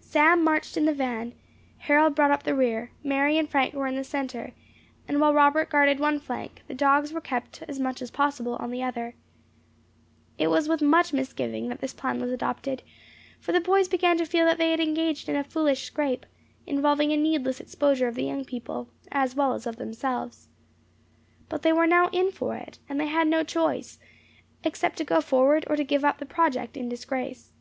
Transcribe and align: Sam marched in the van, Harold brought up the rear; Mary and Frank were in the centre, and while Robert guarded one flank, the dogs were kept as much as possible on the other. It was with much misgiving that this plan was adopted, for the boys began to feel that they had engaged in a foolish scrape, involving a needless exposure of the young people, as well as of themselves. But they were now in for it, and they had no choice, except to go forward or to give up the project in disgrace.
Sam 0.00 0.42
marched 0.42 0.78
in 0.78 0.86
the 0.86 0.94
van, 0.94 1.34
Harold 1.76 2.14
brought 2.14 2.30
up 2.30 2.44
the 2.44 2.54
rear; 2.54 2.90
Mary 3.02 3.36
and 3.36 3.46
Frank 3.46 3.74
were 3.74 3.86
in 3.86 3.96
the 3.96 4.02
centre, 4.02 4.54
and 5.06 5.20
while 5.20 5.34
Robert 5.34 5.68
guarded 5.68 6.00
one 6.00 6.18
flank, 6.18 6.62
the 6.68 6.74
dogs 6.74 7.12
were 7.12 7.20
kept 7.20 7.60
as 7.68 7.78
much 7.78 8.00
as 8.00 8.10
possible 8.10 8.56
on 8.56 8.70
the 8.70 8.82
other. 8.82 9.14
It 10.38 10.46
was 10.46 10.70
with 10.70 10.80
much 10.80 11.12
misgiving 11.12 11.68
that 11.68 11.82
this 11.82 11.92
plan 11.92 12.18
was 12.18 12.30
adopted, 12.32 12.82
for 13.38 13.52
the 13.52 13.60
boys 13.60 13.86
began 13.86 14.16
to 14.16 14.24
feel 14.24 14.46
that 14.46 14.56
they 14.56 14.70
had 14.70 14.80
engaged 14.80 15.28
in 15.28 15.36
a 15.36 15.44
foolish 15.44 15.82
scrape, 15.84 16.24
involving 16.66 17.12
a 17.12 17.16
needless 17.18 17.60
exposure 17.60 18.08
of 18.08 18.14
the 18.14 18.24
young 18.24 18.46
people, 18.46 18.88
as 19.12 19.34
well 19.36 19.52
as 19.52 19.66
of 19.66 19.76
themselves. 19.76 20.48
But 21.50 21.60
they 21.60 21.74
were 21.74 21.86
now 21.86 22.08
in 22.08 22.30
for 22.32 22.56
it, 22.56 22.78
and 22.88 22.98
they 22.98 23.08
had 23.08 23.28
no 23.28 23.44
choice, 23.44 23.98
except 24.64 24.96
to 24.96 25.04
go 25.04 25.20
forward 25.20 25.66
or 25.68 25.76
to 25.76 25.84
give 25.84 26.06
up 26.06 26.16
the 26.20 26.24
project 26.24 26.74
in 26.78 26.88
disgrace. 26.88 27.52